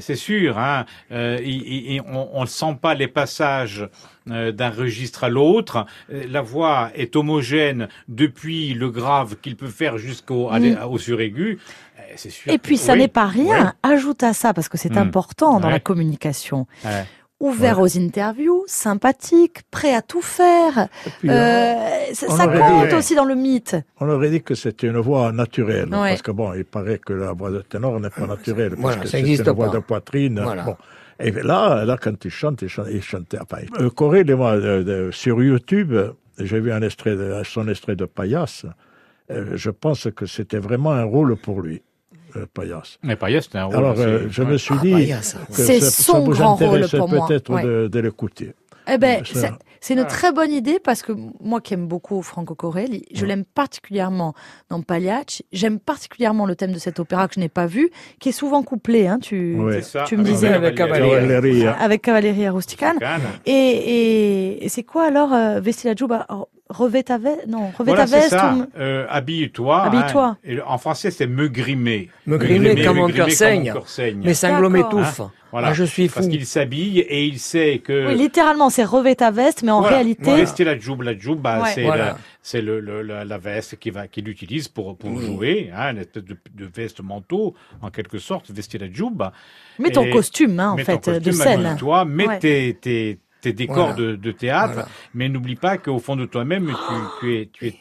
[0.00, 0.12] C'est.
[0.12, 0.58] Euh, sûr.
[0.58, 3.88] Hein, euh, il- il- on ne sent pas les passages
[4.30, 5.86] euh, d'un registre à l'autre.
[6.08, 10.50] La voix est homogène depuis le grave qu'il peut faire jusqu'au
[10.88, 11.58] au suraigu.
[12.16, 12.50] C'est sûr.
[12.50, 12.54] Mm.
[12.54, 12.98] Et que- puis ça oui.
[13.00, 13.74] n'est pas rien.
[13.84, 14.98] Ajoute à ça, parce que c'est Hmm.
[14.98, 15.74] important dans Ouais.
[15.74, 16.66] la communication.
[17.40, 17.48] Ouais.
[17.48, 20.88] Ouvert aux interviews, sympathique, prêt à tout faire.
[21.20, 21.74] Puis, Euh,
[22.12, 23.76] ça on ça aurait compte dit- aussi dans le mythe.
[23.98, 26.10] On aurait dit que c'était une voix naturelle, Ouais.
[26.10, 28.96] parce que bon, il paraît que la voix de ténor n'est pas naturelle, parce voilà,
[29.02, 29.74] que c'est une voix pas.
[29.74, 30.40] de poitrine.
[30.42, 30.64] Voilà.
[30.64, 30.76] Bon.
[31.18, 33.38] Et là, là, quand il chante, il chante, il chantait.
[33.40, 35.94] Enfin, euh, Corel et moi, euh, de- sur YouTube,
[36.38, 38.66] j'ai vu un extrait, de, son extrait de Paillasse.
[39.30, 41.82] Euh, je pense que c'était vraiment un rôle pour lui,
[42.36, 42.98] euh, Paillasse.
[43.02, 43.76] Mais Payet, c'était un rôle.
[43.76, 46.88] Alors, euh, je me suis Ah, dit que C'est ça, son ça vous grand rôle
[46.88, 47.26] pour moi.
[47.28, 47.62] peut-être Ouais.
[47.62, 48.54] de, de l'écouter.
[48.92, 49.50] Eh ben, Ça- c'est-
[49.82, 50.04] C'est une Ah.
[50.04, 54.34] très bonne idée parce que moi qui aime beaucoup Franco Corelli, je l'aime particulièrement
[54.68, 55.46] dans Pagliacci.
[55.52, 58.62] J'aime particulièrement le thème de cet opéra que je n'ai pas vu, qui est souvent
[58.62, 59.06] couplé.
[59.06, 59.76] Hein, tu, Ouais.
[59.80, 61.76] C'est ça, tu me avec disais avec hein.
[61.80, 62.98] avec Cavalleria Rusticana.
[63.46, 65.60] Et, et, et c'est quoi alors euh,
[66.28, 68.54] Oh, Revêt ta veste Non, revêt Voilà, ta veste ça.
[68.54, 69.82] ou- Euh, habille-toi.
[69.82, 70.24] Habille-toi.
[70.24, 70.36] hein.
[70.44, 72.08] Et en français, c'est me grimer.
[72.26, 73.64] Me grimer comme mon grimer cœur saigne.
[73.72, 74.22] cœur saigne.
[74.24, 74.98] Mes sanglots D'accord.
[75.00, 75.20] m'étouffent.
[75.50, 75.68] Voilà.
[75.68, 76.14] Ah, je suis fou.
[76.14, 78.06] Parce qu'il s'habille et il sait que.
[78.06, 79.96] Oui, littéralement, c'est revêt ta veste, mais en Voilà.
[79.96, 81.70] réalité, Rester la joub, la joub, bah, Ouais.
[81.74, 82.04] c'est Voilà.
[82.04, 85.22] la, c'est le, le- la, la veste qui va, qu'il utilise pour, pour Mmh.
[85.22, 89.24] jouer, hein, une espèce de, de veste manteau, en quelque sorte, vestir la joub.
[89.80, 91.66] mets ton Et- costume, hein, en mets ton fait, de costume, scène.
[91.66, 92.38] habille-toi, mets Ouais.
[92.38, 93.92] tes, tes, tes décors Voilà.
[93.94, 94.88] de, de théâtre, Voilà.
[95.14, 97.74] mais n'oublie pas qu'au fond de toi-même, tu, tu es, tu es,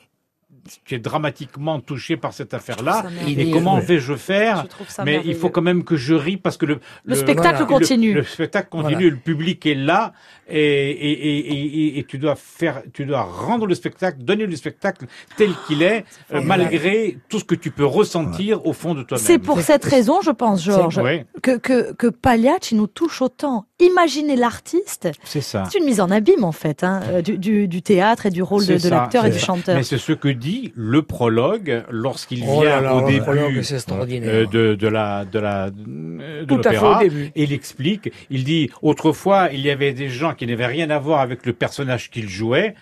[0.85, 3.05] tu es dramatiquement touché par cette affaire-là.
[3.27, 3.81] Et comment ouais.
[3.81, 6.65] vais-je faire Je trouve ça Mais il faut quand même que je ris parce que
[6.65, 7.65] le, Le spectacle voilà.
[7.65, 8.13] continue.
[8.13, 9.09] le, le spectacle continue, Voilà.
[9.09, 10.13] le public est là
[10.47, 14.55] et, et, et, et, et tu dois faire, tu dois rendre le spectacle, donner le
[14.55, 15.05] spectacle
[15.37, 19.25] tel qu'il est, euh, malgré tout ce que tu peux ressentir au fond de toi-même.
[19.25, 23.65] C'est pour cette raison, je pense, Georges, Ouais, que, que, que Pagliacci nous touche autant.
[23.79, 25.09] Imaginez l'artiste.
[25.23, 25.63] c'est ça.
[25.71, 28.41] C'est une mise en abîme, en fait, hein, euh, du, du, du théâtre et du
[28.43, 29.75] rôle de, de l'acteur et du chanteur.
[29.77, 33.21] Mais c'est ce que dit le prologue lorsqu'il Oh vient là là, au le début
[33.21, 37.01] prologue, euh, de, de la de la fait l'opéra.
[37.35, 41.19] il explique, il dit autrefois il y avait des gens qui n'avaient rien à voir
[41.21, 42.75] avec le personnage qu'il jouait.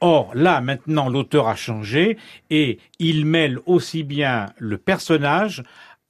[0.00, 2.18] Or là maintenant l'auteur a changé
[2.50, 5.62] et il mêle aussi bien le personnage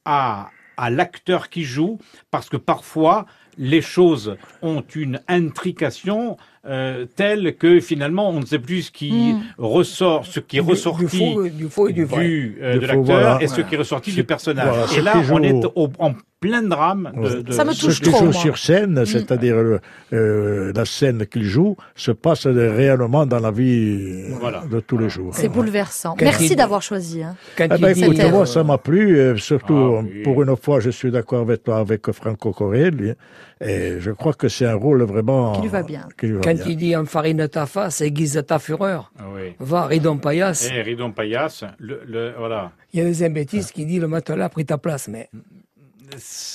[0.04, 1.98] à à l'acteur qui joue
[2.30, 3.26] parce que parfois
[3.59, 6.36] les choses ont une intrication
[6.66, 9.40] euh, telle que finalement on ne sait plus ce qui Mm.
[9.59, 12.24] ressort, ce qui est Du- ressorti Du faux, du faux et du vrai.
[12.24, 13.38] du, euh, Du de l'acteur voilà.
[13.40, 14.68] et ce qui est ressorti du personnage.
[14.68, 17.86] voilà, ce et là, on joue- est au- en plein drame de, Ça me Ce
[17.86, 18.32] touche qu'il trop, joue moi.
[18.32, 19.80] sur scène, c'est-à-dire le-
[20.12, 24.62] euh, la scène qu'il joue, se passe réellement dans la vie Voilà.
[24.70, 25.32] de tous les jours.
[25.34, 26.14] C'est bouleversant.
[26.16, 27.22] Quand Merci d'avoir choisi.
[27.24, 27.34] Hein.
[27.59, 30.22] Eh ben, écoute, moi, ça m'a plu, euh, surtout Ah oui.
[30.22, 33.14] pour une fois, je suis d'accord avec toi, avec Franco Corelli,
[33.61, 36.09] et je crois que c'est un rôle vraiment Qui lui va bien.
[36.18, 36.64] qui lui va quand bien.
[36.66, 39.12] il dit enfarine ta face, aiguise ta fureur.
[39.18, 39.54] Ah oui.
[39.59, 40.70] Va, ridon paillasse.
[40.70, 42.72] Et Ridon Paillasse, le, le- voilà.
[42.92, 45.28] Il y a des imbéciles qui disent le matelas a pris ta place, mais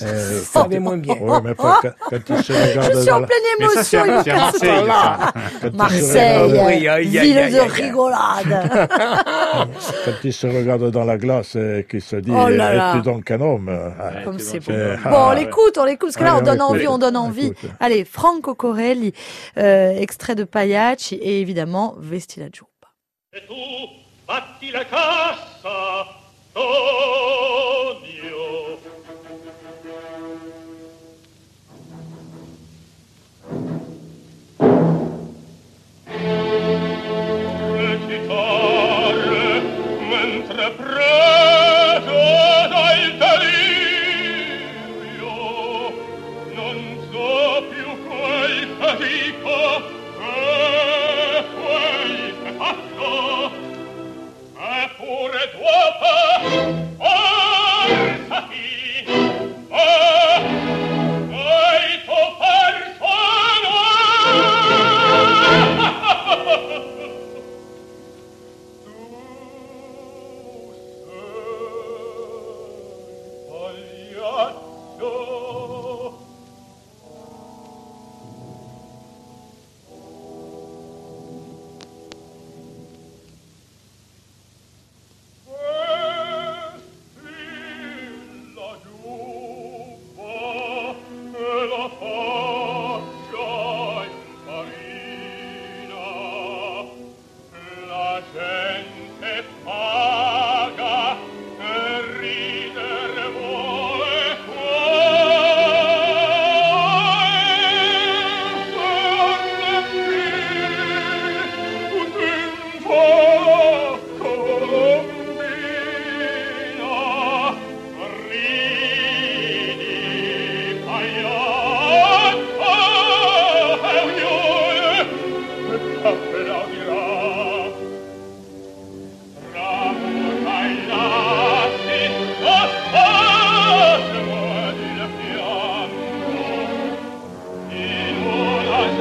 [0.02, 1.16] Euh, ça moins bien.
[1.16, 1.92] ouais, mais pas quand,
[2.38, 4.34] Je suis en la- pleine Mais ça, c'est émotion.
[4.34, 5.34] à, Marseille, ça.
[5.62, 7.68] quand il se Marseille, regarde- Oui, aïe, aïe, ville aïe, de aïe.
[7.68, 8.88] rigolade.
[10.06, 12.92] quand il se regarde dans la glace et qu'il se dit Oh là là.
[12.94, 13.70] es-tu donc un homme?
[13.70, 14.74] Euh, Ouais, Comme c'est c'est bon.
[14.74, 17.18] Euh, on ah, l'écoute, on l'écoute, parce que là, on donne on envie, on donne
[17.18, 17.48] envie.
[17.48, 17.70] Écoute.
[17.80, 19.14] Allez, Franco Corelli,
[19.58, 22.70] euh, extrait de Pagliacci et évidemment Vesti la giubba.
[23.34, 23.40] Tu
[24.28, 26.06] batti la cassa,
[26.54, 26.64] Tonio.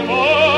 [0.05, 0.52] Oh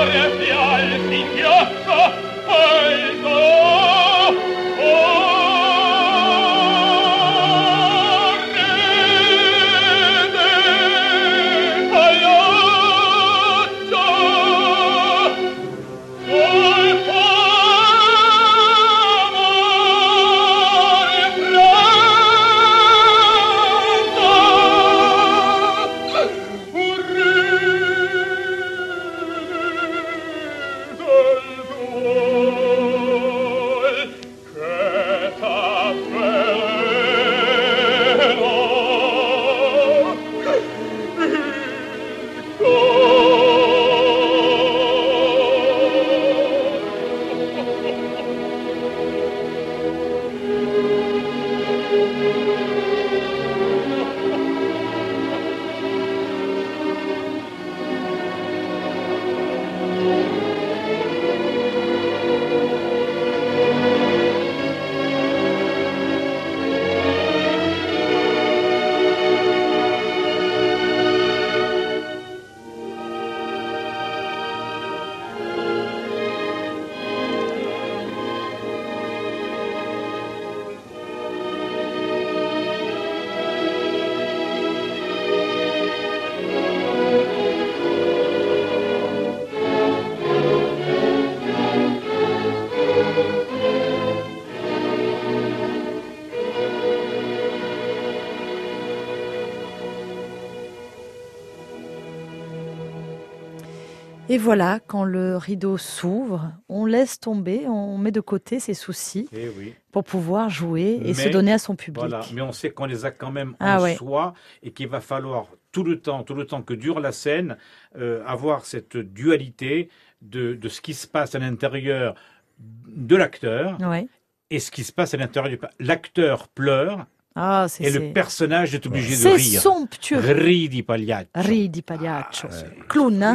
[104.30, 109.28] Et voilà, quand le rideau s'ouvre, on laisse tomber, on met de côté ses soucis
[109.36, 109.74] Eh oui.
[109.92, 111.98] pour pouvoir jouer et se donner à son public.
[112.00, 113.96] Voilà, mais on sait qu'on les a quand même Ah en ouais.
[113.96, 117.58] soi et qu'il va falloir tout le temps, tout le temps que dure la scène,
[117.98, 119.90] euh, avoir cette dualité
[120.22, 122.14] de, de ce qui se passe à l'intérieur
[122.58, 124.06] de l'acteur Ouais.
[124.48, 125.84] et ce qui se passe à l'intérieur du...
[125.84, 127.04] L'acteur pleure
[127.34, 129.60] Ah, c'est et le c'est- personnage est obligé de c'est rire.
[129.60, 130.18] somptueux.
[130.18, 131.28] Ridi pagliaccio.
[131.34, 132.48] Ridi pagliaccio.
[132.50, 133.34] Ah, c'est- Clown, hein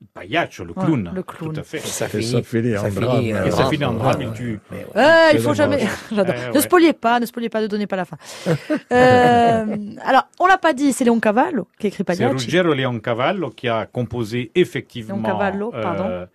[0.00, 1.10] Le pagliaccio, le Ouais, clown.
[1.12, 1.52] le clown.
[1.54, 1.78] Tout à fait.
[1.78, 3.24] Et ça finit, ça finit en drame.
[3.32, 4.60] euh, Et ça finit en drame, il tue.
[4.70, 4.84] mais ouais.
[4.94, 5.78] Ouais, il C'est faut jamais.
[6.12, 8.16] Eh Ne spoliez pas, ne spoliez pas, ne donnez pas la fin.
[8.92, 12.44] Euh, alors, on l'a pas dit, c'est Léon Cavallo qui écrit C'est Pagliacci.
[12.46, 15.16] Ruggero Leoncavallo qui a composé effectivement.
[15.16, 16.04] Leoncavallo, pardon.
[16.06, 16.26] euh,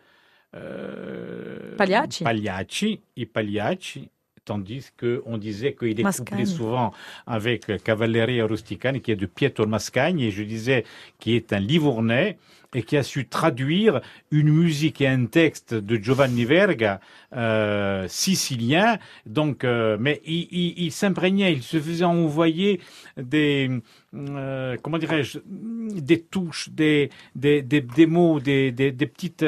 [0.55, 2.24] euh, Pagliacci.
[2.24, 4.09] Pagliacci et Pagliacci,
[4.46, 6.94] tandis qu'on disait qu'il est couplé souvent
[7.28, 10.84] avec Cavalleria Rusticane, qui est de Pietro Mascagni, et je disais
[11.20, 12.38] qui est un Livournais
[12.76, 17.00] et qui a su traduire une musique et un texte de Giovanni Verga,
[17.36, 18.98] euh, sicilien.
[19.28, 22.80] Donc, euh, mais il, il- il s'imprégnait, il se faisait envoyer
[23.16, 23.70] des,
[24.16, 29.44] euh, comment dirais-je, des touches, des, des, des, des mots, des, des, des petites,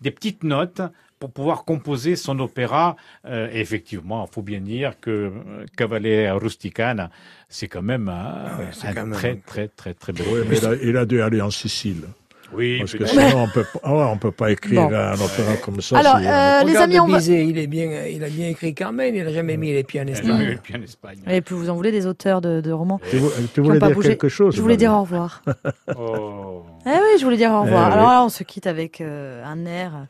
[0.00, 0.80] des petites notes
[1.20, 2.96] pour pouvoir composer son opéra.
[3.26, 7.10] Euh, et effectivement, il faut bien dire que euh, Cavalleria Rusticana,
[7.48, 10.26] c'est quand même un, ouais, c'est un quand même très, un- très, très, très bel
[10.32, 12.04] Oui, mais il a, il a dû aller en Sicile.
[12.52, 14.94] Oui, Parce que sinon, on peut, pas- ouais, on peut pas écrire Bon.
[14.94, 15.98] un opéra comme ça.
[15.98, 17.18] Alors, si- euh, les amis, on va...
[17.18, 20.00] Bizet, il, est bien, il a bien écrit Carmen, il n'a jamais mis les pieds
[20.00, 20.58] en Espagne.
[20.74, 21.18] en Espagne.
[21.28, 23.18] Et puis vous en voulez des auteurs de, de romans tu,
[23.54, 24.08] tu voulais dire bougé.
[24.10, 25.42] quelque chose Je voulais dire au revoir.
[25.96, 27.88] Oh, Eh oui, je voulais dire au revoir.
[27.90, 28.12] Eh Alors oui.
[28.14, 30.06] là, on se quitte avec euh, un air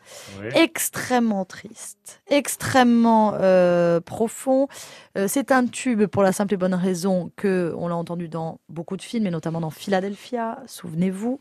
[0.55, 4.69] extrêmement triste, extrêmement euh, profond.
[5.19, 8.61] Euh, c'est un tube pour la simple et bonne raison que on l'a entendu dans
[8.69, 11.41] beaucoup de films, et notamment dans Philadelphia, souvenez-vous.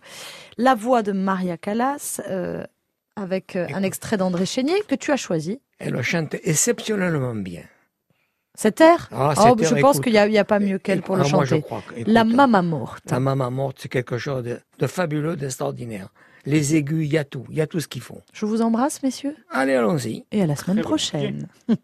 [0.57, 2.65] La voix de Maria Callas, euh,
[3.15, 5.59] avec euh, un extrait d'André Chénier que tu as choisi.
[5.77, 7.61] Elle le chante exceptionnellement bien.
[8.55, 11.29] Cet air Ah, Oh, Je pense qu'il n'y a, pas mieux qu'elle pour le Ah,
[11.31, 11.61] moi, je chanter.
[11.61, 13.03] crois que- La Mama Morte.
[13.11, 16.09] La maman morte, c'est quelque chose de, de fabuleux, d'extraordinaire.
[16.45, 18.19] Les aigus, il y a tout, il y a tout ce qu'il faut.
[18.33, 20.25] Je vous embrasse, messieurs, Allez, allons-y.
[20.31, 21.47] et à la semaine Très prochaine.